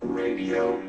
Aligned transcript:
Radio. 0.00 0.81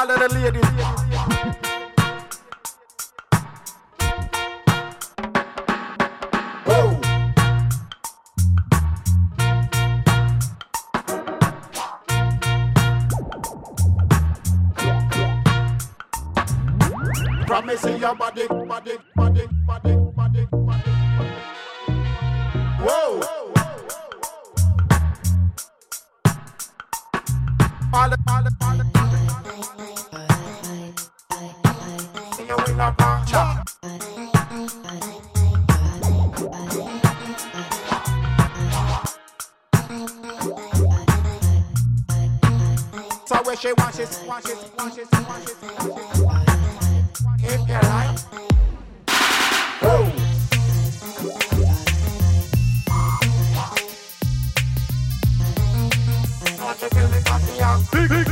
All 0.00 0.10
of 0.10 0.18
the 0.18 0.28
ladies. 0.34 1.59
So 32.80 32.86
where 43.44 43.56
she 43.56 43.74
wants 43.76 43.98
it, 43.98 44.18
wants 44.26 44.48
Big, 57.92 58.08
big. 58.08 58.29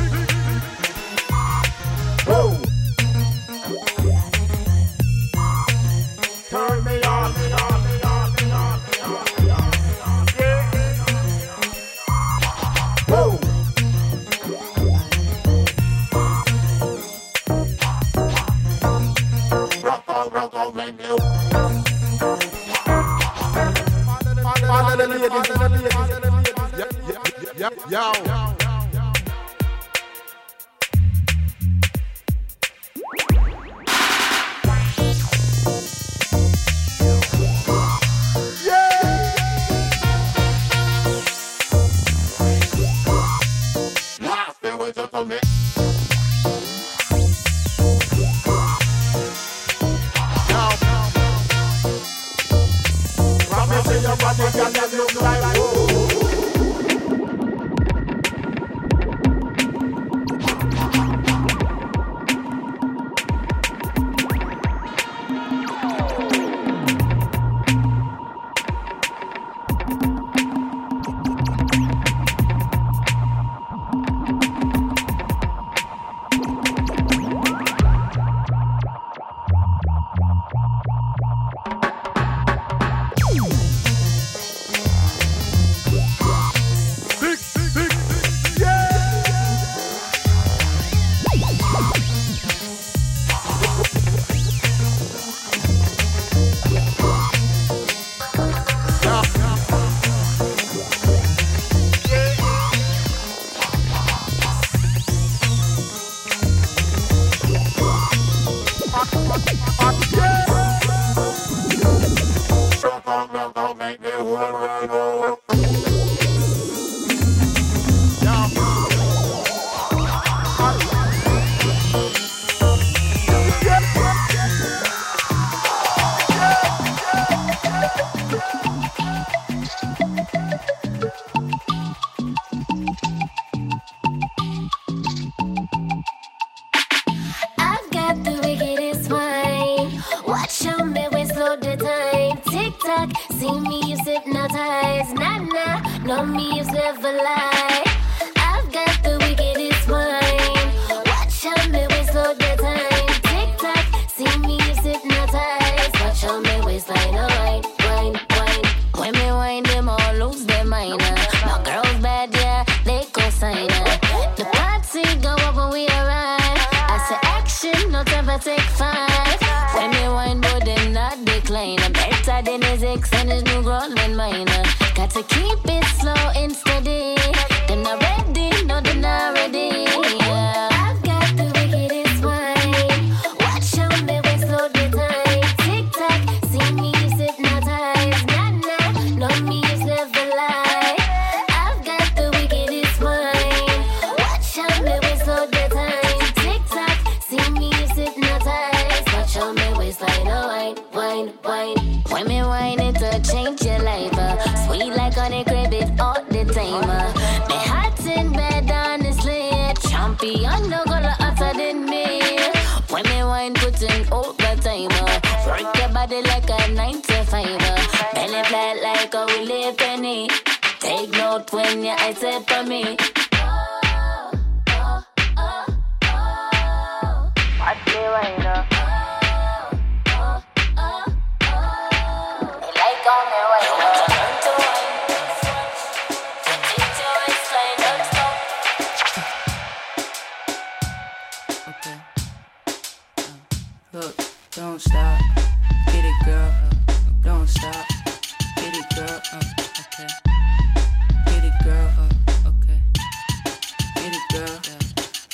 I 114.49 114.51
run, 114.51 114.89
run, 114.89 115.39
run. 115.51 115.68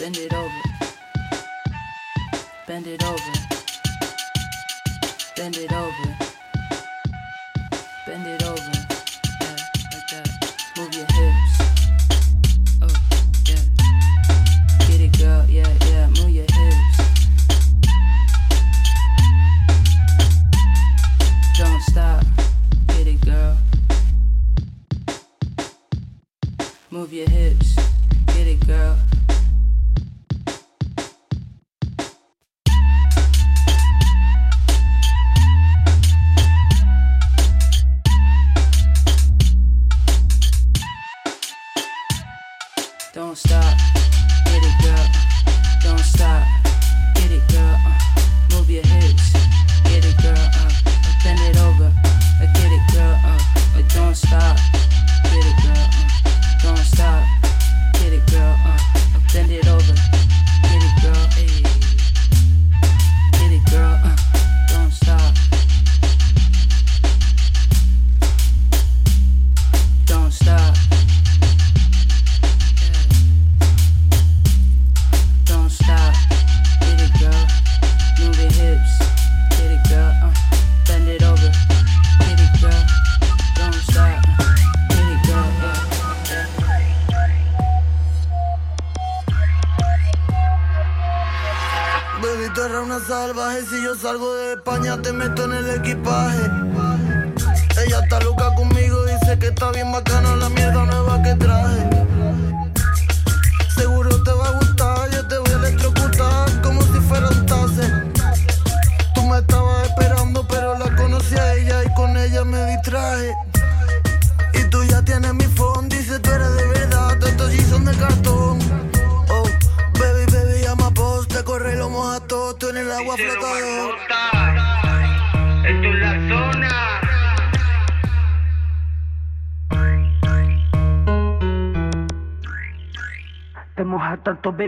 Get 0.04 0.12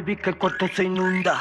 baby, 0.00 0.16
que 0.16 0.30
el 0.30 0.36
cuarto 0.36 0.68
se 0.68 0.84
inunda. 0.84 1.38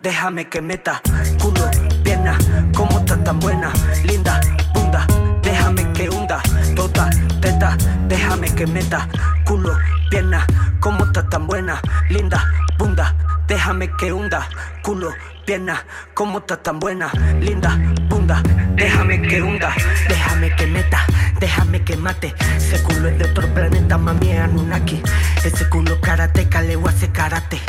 Déjame 0.00 0.48
que 0.48 0.60
meta 0.60 1.00
culo, 1.40 1.70
pierna, 2.02 2.36
como 2.74 2.98
estás 2.98 3.22
tan 3.24 3.40
buena, 3.40 3.72
linda, 4.04 4.40
bunda. 4.74 5.06
Déjame 5.42 5.90
que 5.92 6.10
hunda, 6.10 6.42
tota, 6.76 7.08
teta. 7.40 7.76
Déjame 8.06 8.54
que 8.54 8.66
meta 8.66 9.08
culo, 9.44 9.74
pierna, 10.10 10.46
como 10.80 11.04
estás 11.04 11.28
tan 11.30 11.46
buena, 11.46 11.80
linda, 12.10 12.44
bunda. 12.78 13.14
Déjame 13.46 13.90
que 13.96 14.12
hunda, 14.12 14.48
culo, 14.82 15.14
pierna, 15.46 15.82
como 16.14 16.38
estás 16.38 16.62
tan 16.62 16.78
buena, 16.78 17.10
linda, 17.40 17.78
bunda. 18.08 18.42
Déjame 18.74 19.22
que 19.22 19.42
hunda, 19.42 19.74
déjame 20.08 20.54
que 20.56 20.66
meta, 20.66 21.06
déjame 21.40 21.82
que 21.82 21.96
mate. 21.96 22.34
Ese 22.56 22.82
culo 22.82 23.08
es 23.08 23.18
de 23.18 23.24
otro 23.24 23.46
planeta, 23.54 23.98
mami, 23.98 24.30
es 24.30 24.40
Anunnaki. 24.40 25.02
Ese 25.44 25.68
culo 25.68 26.00
karateca 26.00 26.62
le 26.62 26.76
voy 26.76 26.88
a 26.88 26.90
hacer 26.90 27.10
karate. 27.12 27.60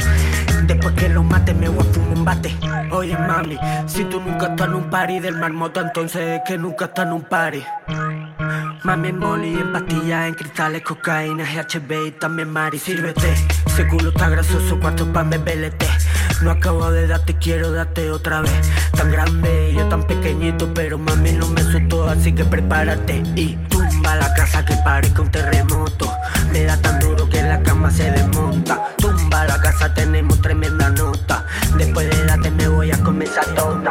Después 0.63 0.93
que 0.95 1.09
lo 1.09 1.23
mate, 1.23 1.53
me 1.53 1.69
voy 1.69 1.85
a 1.87 1.93
fumar 1.93 2.17
un 2.17 2.25
bate. 2.25 2.55
Oye, 2.91 3.17
mami, 3.17 3.57
si 3.87 4.03
tú 4.05 4.19
nunca 4.19 4.47
estás 4.47 4.67
en 4.67 4.75
un 4.75 4.89
party 4.89 5.19
del 5.19 5.35
marmota, 5.35 5.81
entonces 5.81 6.21
es 6.21 6.41
que 6.45 6.57
nunca 6.57 6.85
estás 6.85 7.05
en 7.05 7.13
un 7.13 7.23
party. 7.23 7.63
Mami 8.83 9.09
en 9.09 9.19
boli, 9.19 9.53
en 9.55 9.73
pastillas, 9.73 10.27
en 10.27 10.33
cristales, 10.33 10.81
cocaína, 10.81 11.43
GHB 11.43 12.07
y 12.07 12.11
también 12.11 12.49
mari. 12.49 12.79
Sírvete, 12.79 13.33
ese 13.65 13.87
culo 13.87 14.09
está 14.09 14.29
grasoso, 14.29 14.77
cuatro 14.79 15.11
pa' 15.11 15.23
bebelete. 15.23 15.87
No 16.41 16.51
acabo 16.51 16.89
de 16.91 17.05
darte, 17.05 17.35
quiero 17.35 17.71
darte 17.71 18.11
otra 18.11 18.41
vez. 18.41 18.71
Tan 18.95 19.11
grande, 19.11 19.73
yo 19.75 19.85
tan 19.89 20.03
pequeñito, 20.03 20.73
pero 20.73 20.97
mami 20.97 21.33
no 21.33 21.47
me 21.47 21.61
suelto, 21.63 22.07
así 22.07 22.33
que 22.33 22.45
prepárate. 22.45 23.21
Y 23.35 23.57
tumba 23.67 24.15
la 24.15 24.33
casa 24.33 24.63
que 24.63 24.75
parezca 24.77 25.21
un 25.21 25.31
terremoto. 25.31 26.09
Me 26.53 26.63
da 26.63 26.77
tan 26.77 26.99
duro 26.99 27.27
que 27.29 27.41
la 27.41 27.61
cama 27.61 27.91
se 27.91 28.09
desmonta. 28.11 28.95
Tumba 28.97 29.45
la 29.45 29.59
casa, 29.59 29.93
tenemos 29.93 30.41
tremenda 30.41 30.89
nota. 30.89 31.45
Después 31.77 32.09
de 32.09 32.23
darte 32.23 32.51
me 32.51 32.69
voy 32.69 32.91
a 32.91 32.97
comenzar 33.03 33.45
toda. 33.55 33.88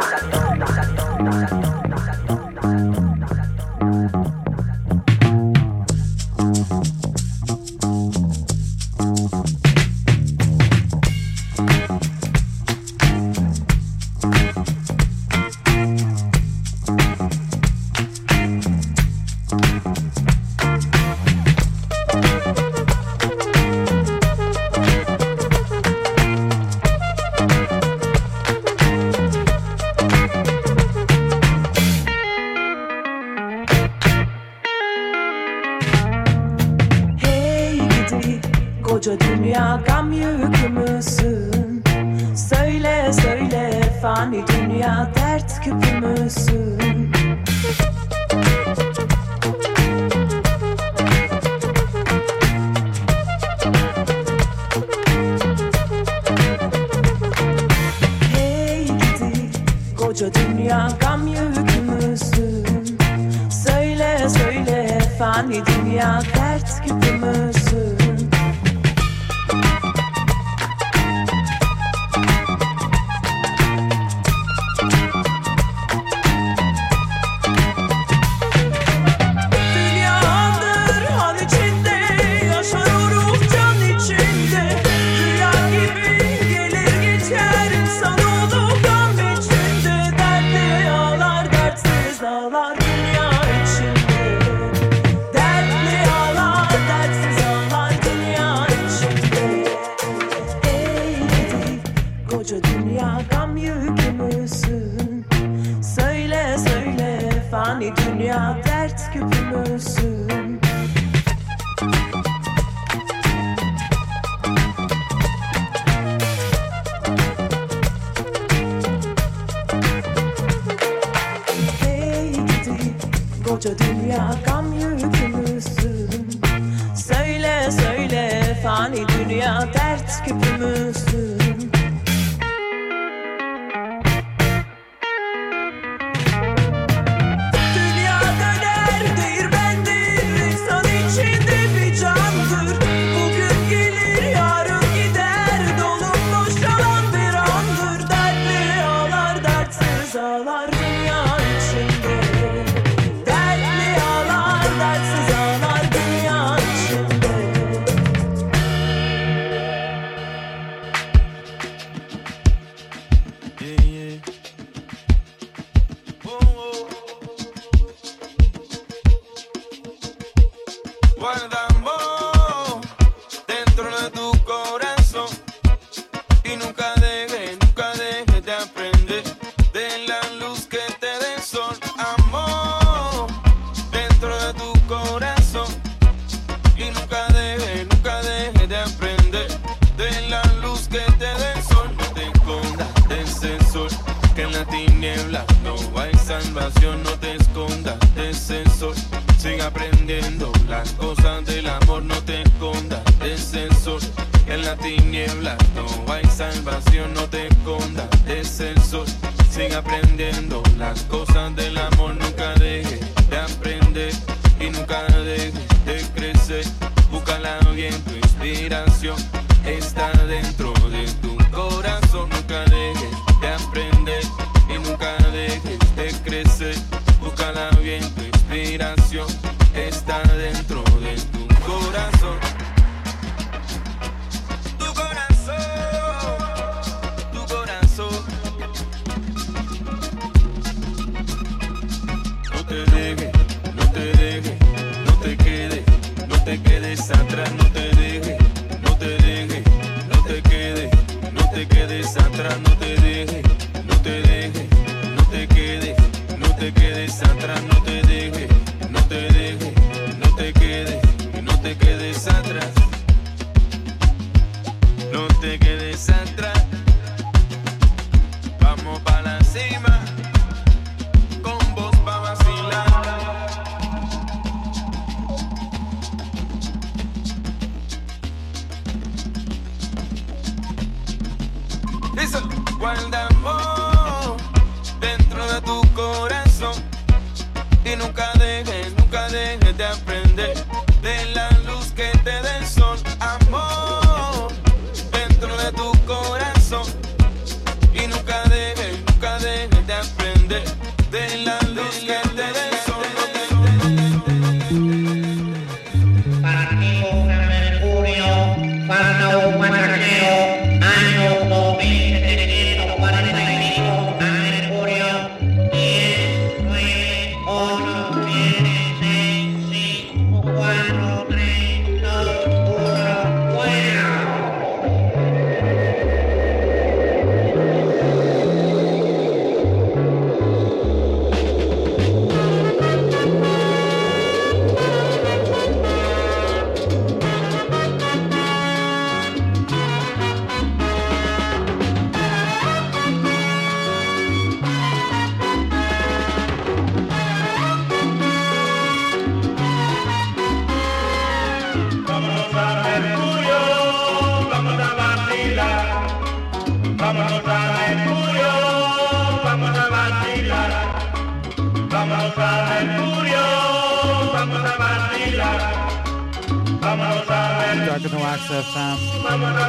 Dark 367.89 368.03
in 368.03 368.11
the 368.11 368.17
Wax 368.17 368.43
FM. 368.43 368.97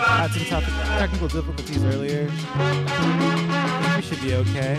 Had 0.04 0.30
some 0.30 0.44
tough 0.44 0.64
technical 0.98 1.28
difficulties 1.28 1.82
earlier. 1.84 2.30
we 3.96 4.02
should 4.02 4.20
be 4.20 4.34
okay. 4.34 4.78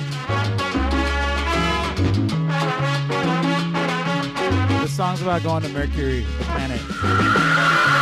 The 4.82 4.88
song's 4.88 5.24
about 5.24 5.42
going 5.42 5.64
to 5.64 5.70
Mercury, 5.70 6.20
the 6.22 6.44
planet. 6.44 8.01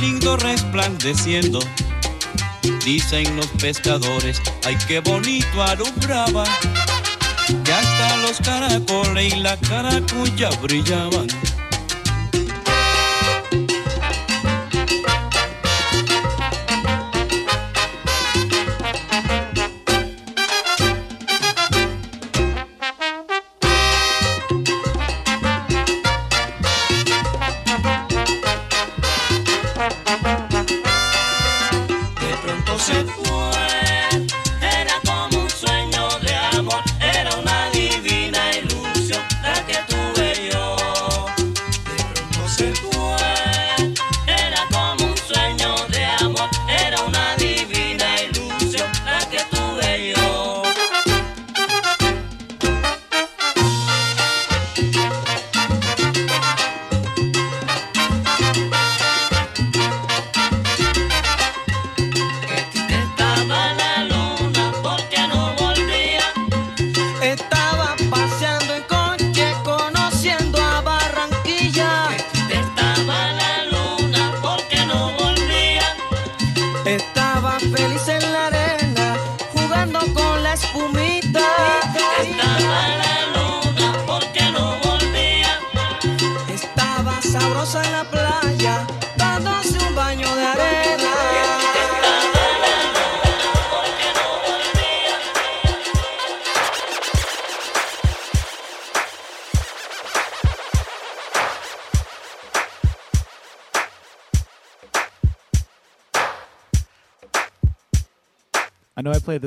lindo 0.00 0.36
resplandeciendo. 0.36 1.58
Dicen 2.84 3.36
los 3.36 3.46
pescadores, 3.58 4.40
ay 4.64 4.76
qué 4.86 5.00
bonito 5.00 5.62
alumbraba, 5.62 6.44
que 7.64 7.72
hasta 7.72 8.16
los 8.18 8.38
caracoles 8.38 9.34
y 9.34 9.40
la 9.40 9.56
caracuya 9.56 10.50
brillaban. 10.62 11.26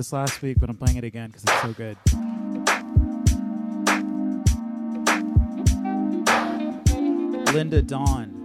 this 0.09 0.13
last 0.13 0.41
week, 0.41 0.57
but 0.59 0.69
I'm 0.69 0.77
playing 0.77 0.97
it 0.97 1.03
again 1.03 1.29
because 1.29 1.43
it's 1.43 1.61
so 1.61 1.73
good. 1.73 1.97
Linda 7.53 7.81
Dawn. 7.81 8.38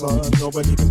By. 0.00 0.30
Nobody 0.38 0.76
can 0.76 0.87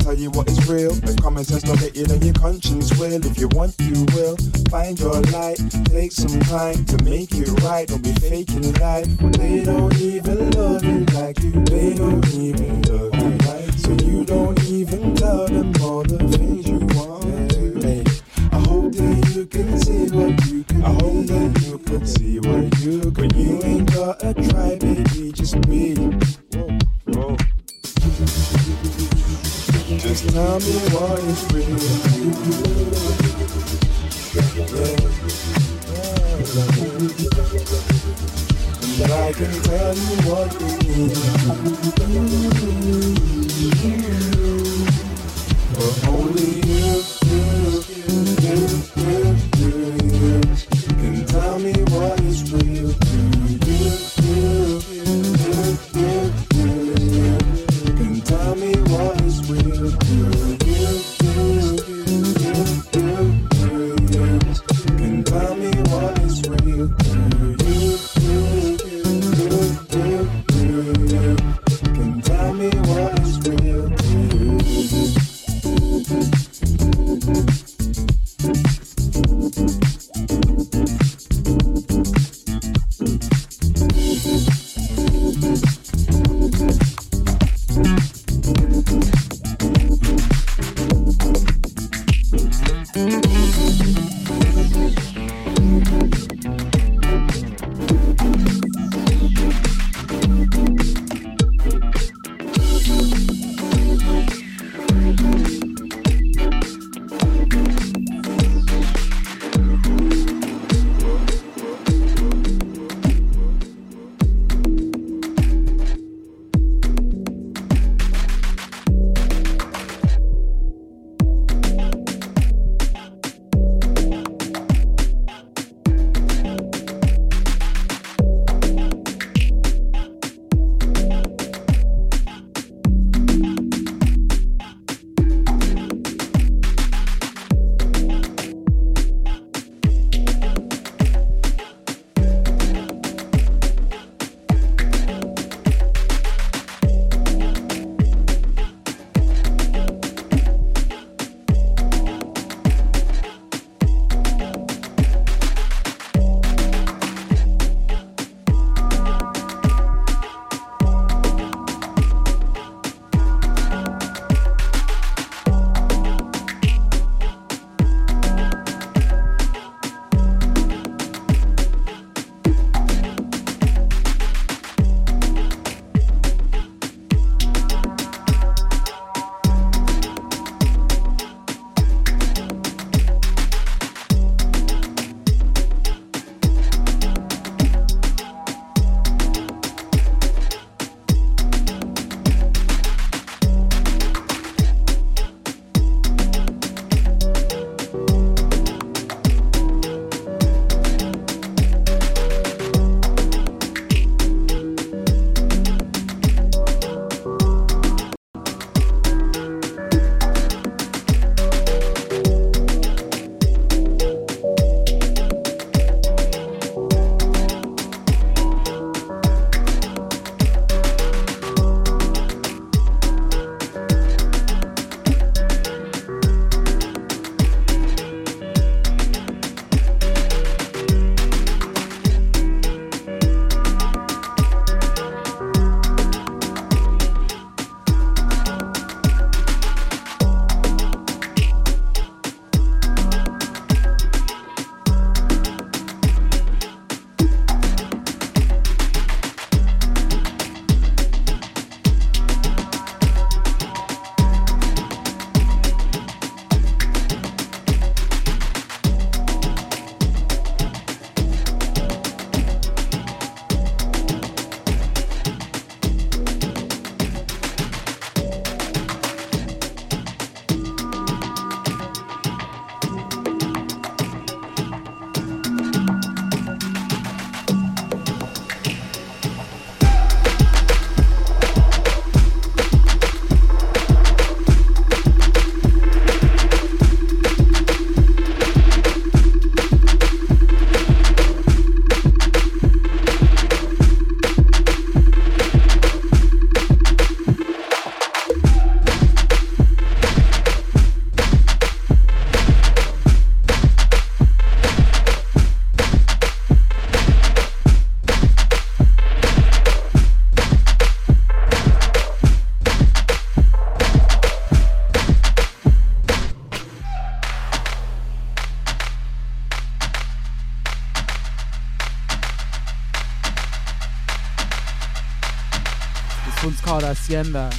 Hacienda 327.08 327.50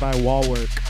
by 0.00 0.12
Wallwork. 0.22 0.83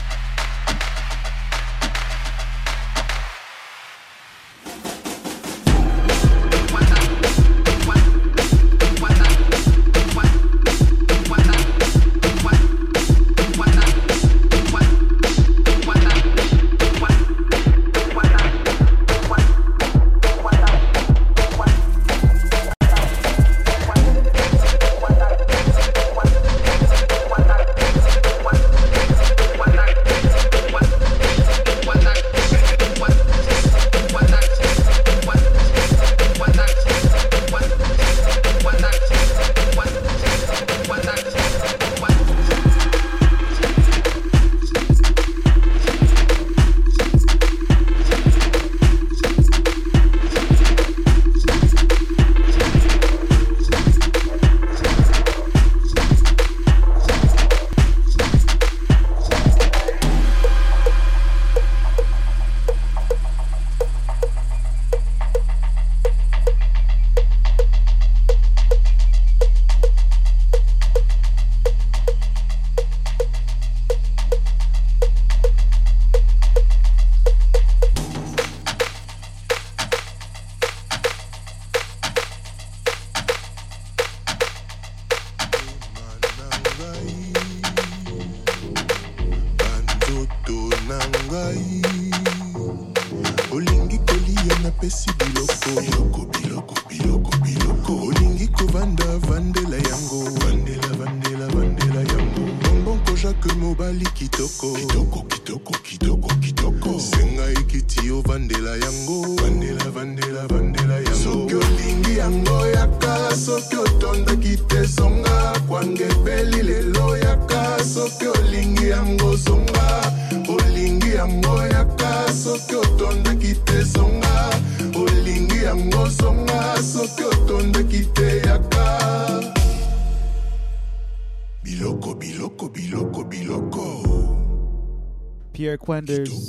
back 135.85 135.89
when 135.89 136.05
there's 136.05 136.47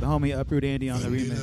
the 0.00 0.06
homie 0.06 0.36
Uproot 0.36 0.64
Andy 0.64 0.90
on 0.90 1.00
the 1.00 1.08
remix. 1.08 1.38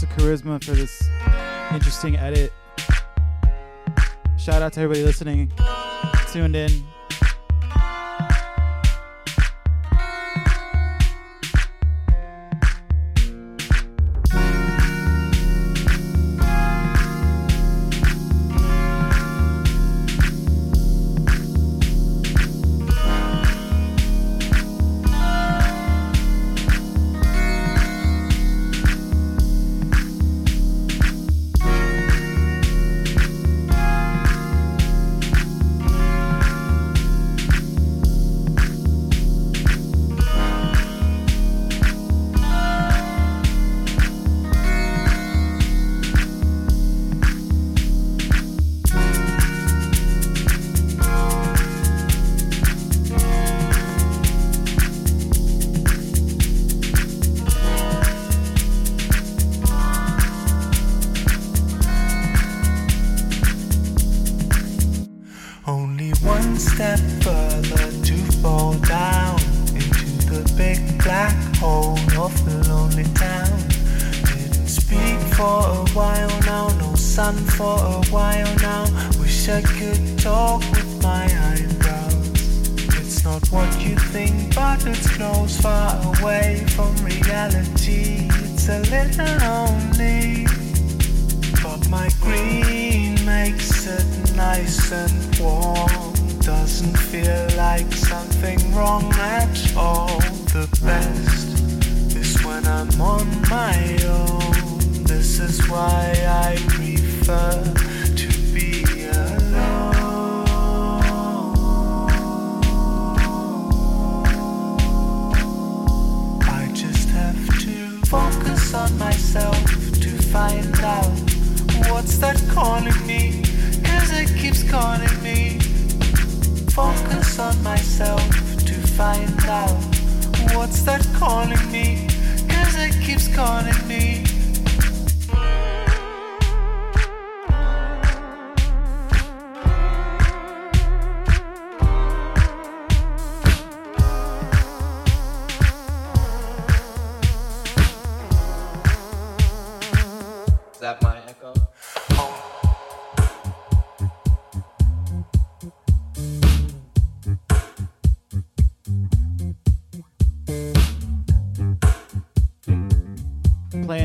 Melissa 0.00 0.18
Charisma 0.18 0.64
for 0.64 0.72
this 0.72 1.10
interesting 1.72 2.16
edit. 2.16 2.52
Shout 4.38 4.62
out 4.62 4.72
to 4.74 4.80
everybody 4.80 5.04
listening, 5.04 5.52
tuned 6.32 6.56
in. 6.56 6.70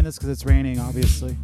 this 0.06 0.18
because 0.20 0.30
it's 0.30 0.46
raining, 0.46 0.80
obviously. 0.80 1.36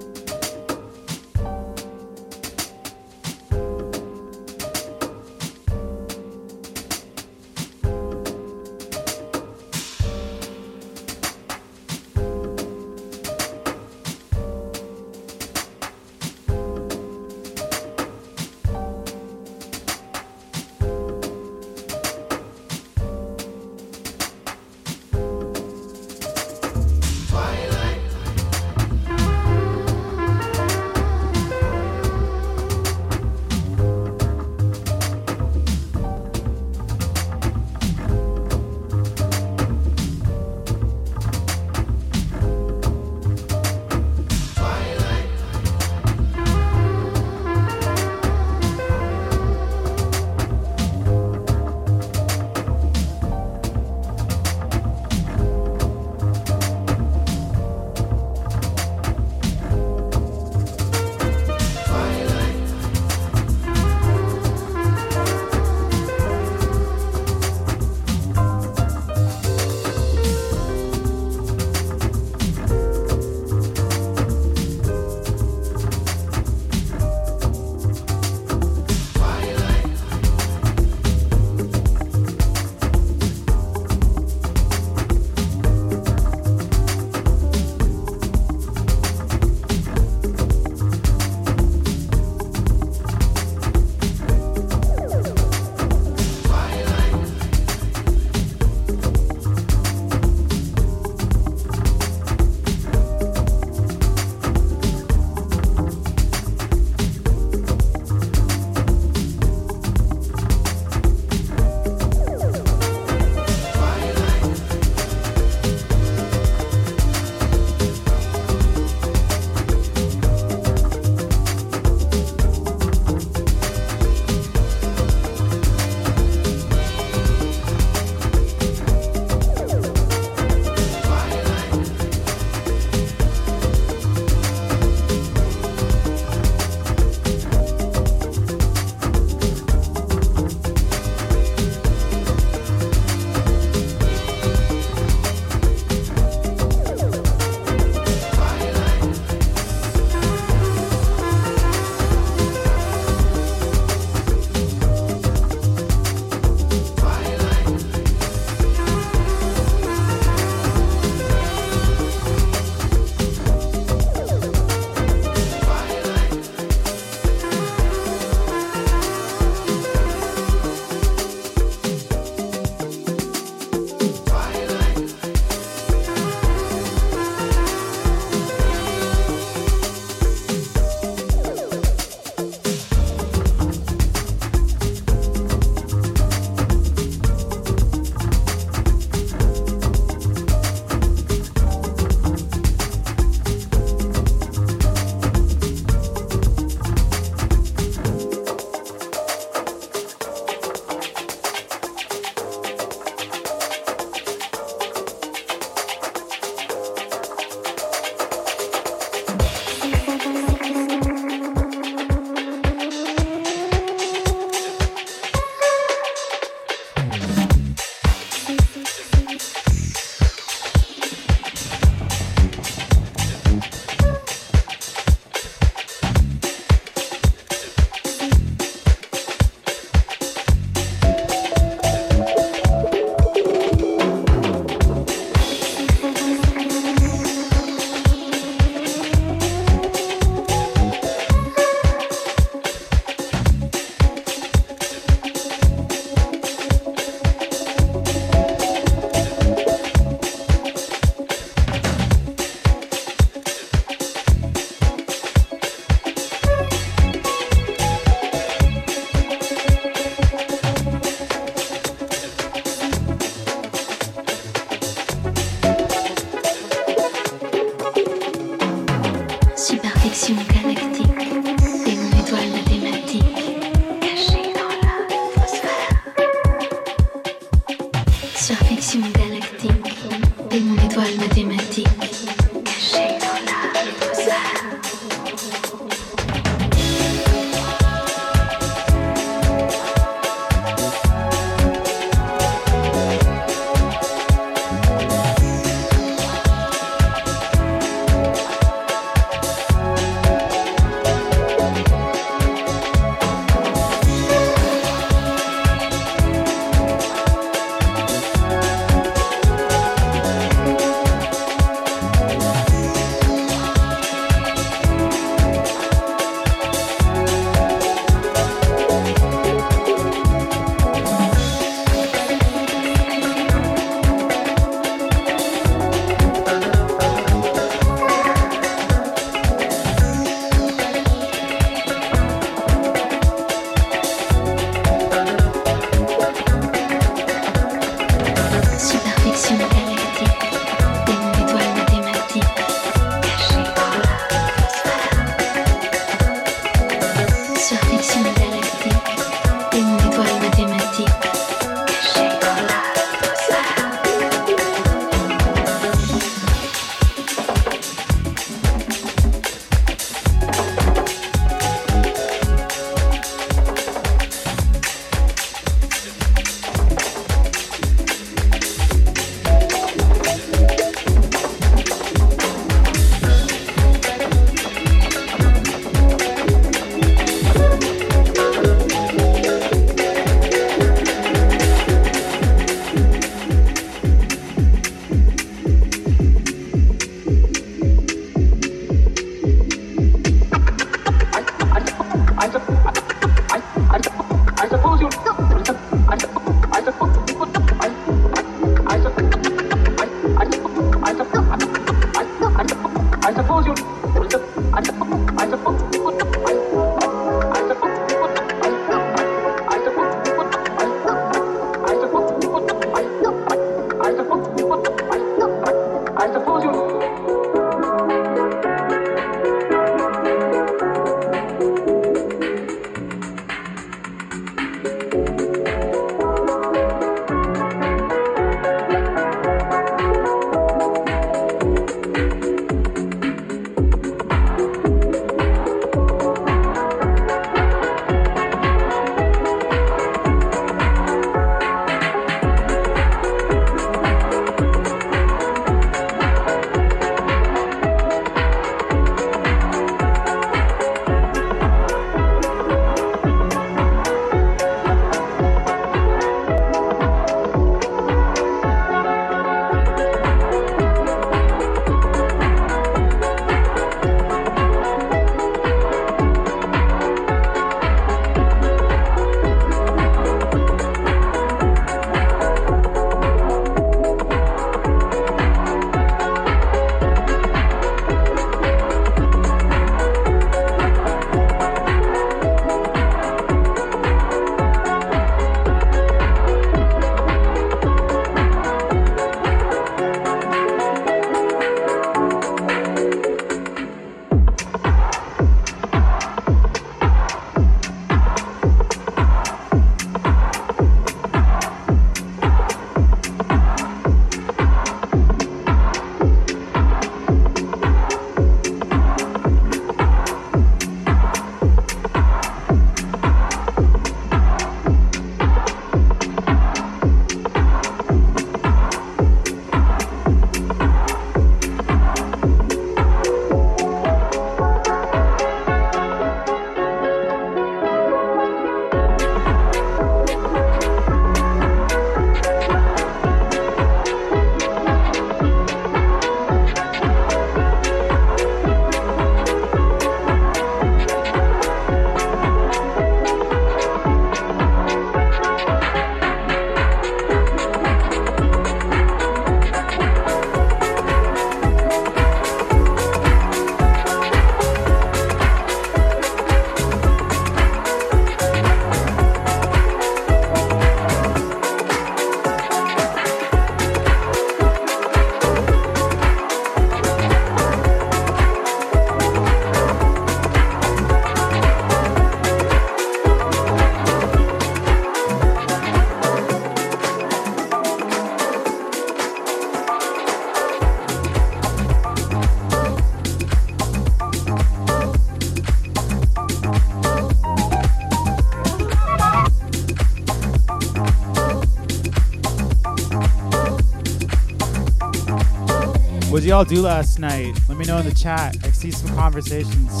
Y'all 596.46 596.64
do 596.64 596.80
last 596.80 597.18
night? 597.18 597.58
Let 597.68 597.76
me 597.76 597.84
know 597.86 597.98
in 597.98 598.06
the 598.06 598.14
chat. 598.14 598.56
I 598.62 598.70
see 598.70 598.92
some 598.92 599.12
conversations. 599.16 600.00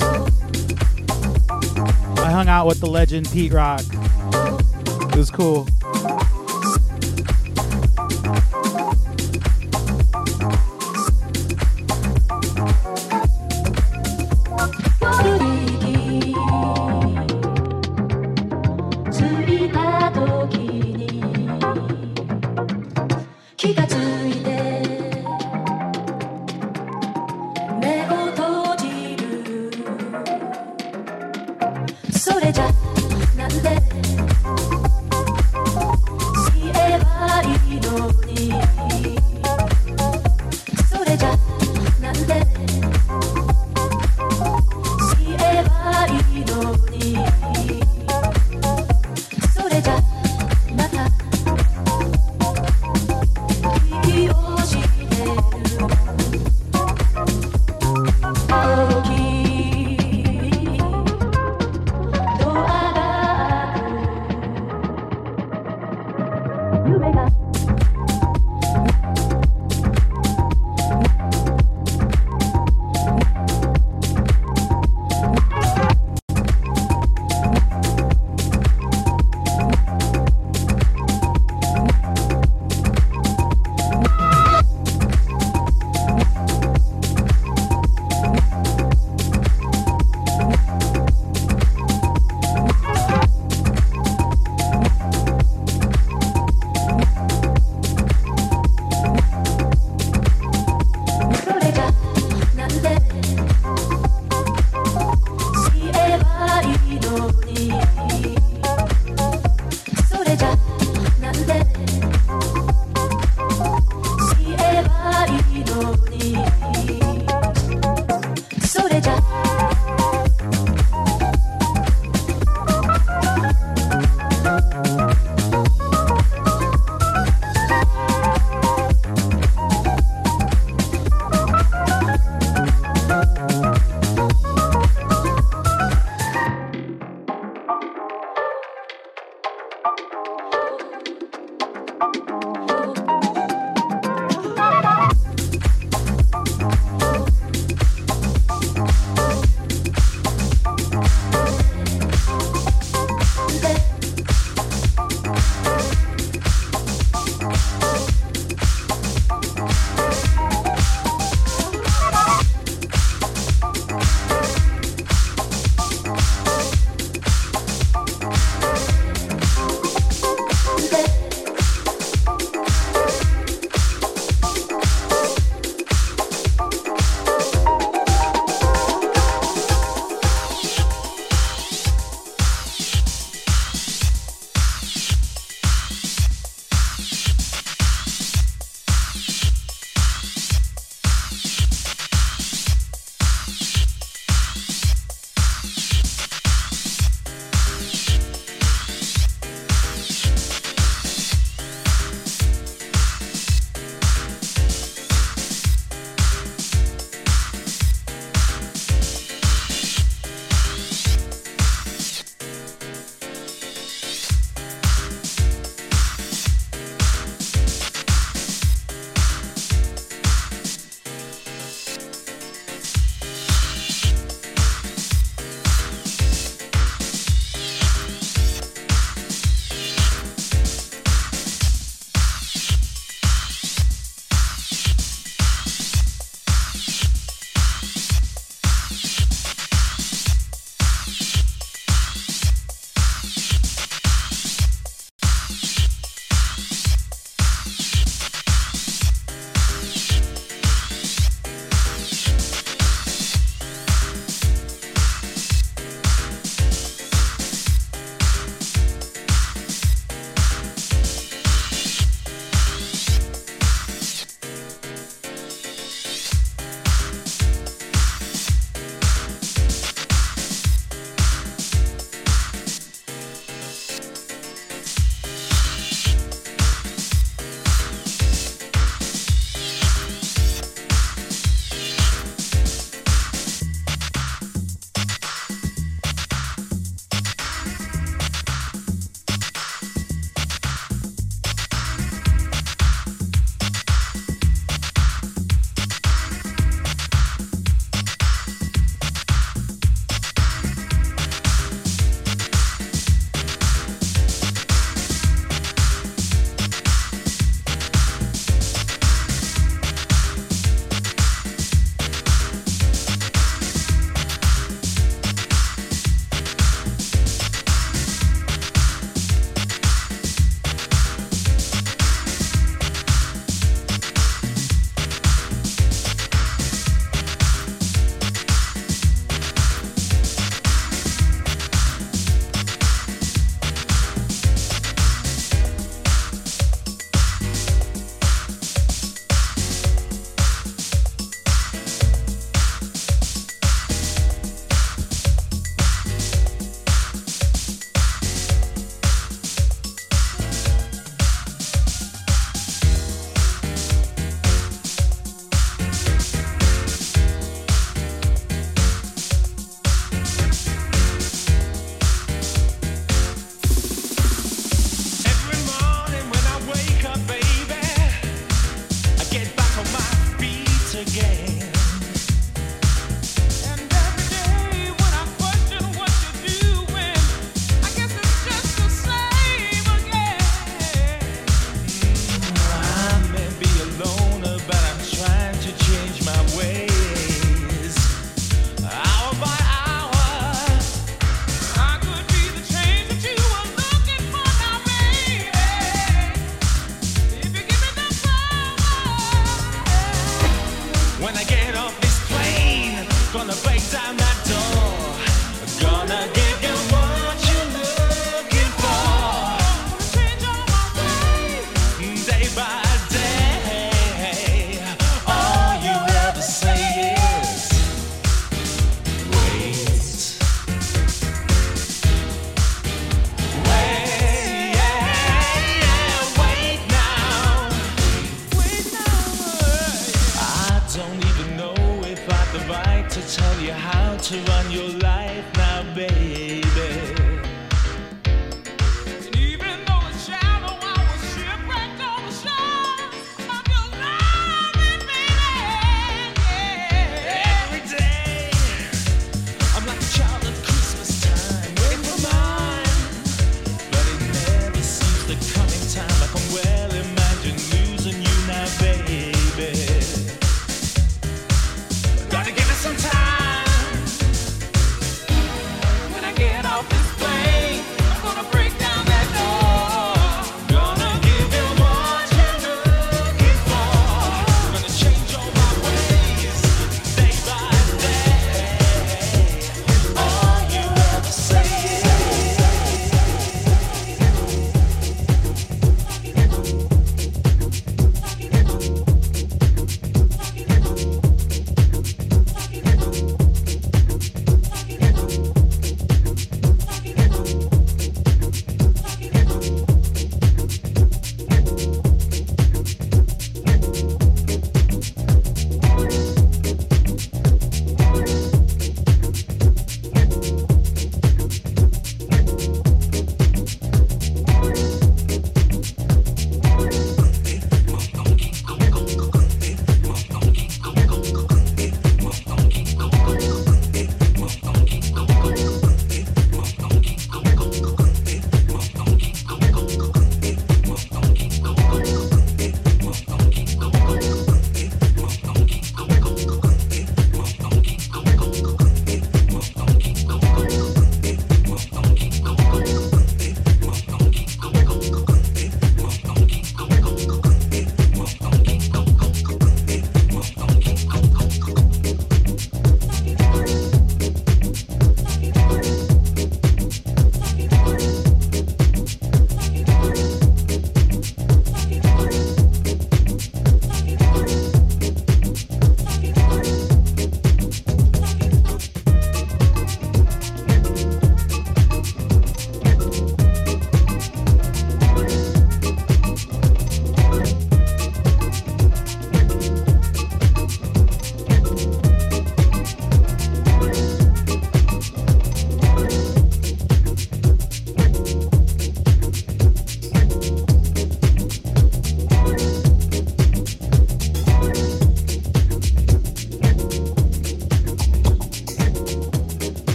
I 2.20 2.30
hung 2.30 2.46
out 2.46 2.68
with 2.68 2.78
the 2.78 2.86
legend 2.86 3.28
Pete 3.32 3.52
Rock. 3.52 3.82
It 3.82 5.16
was 5.16 5.28
cool. 5.28 5.66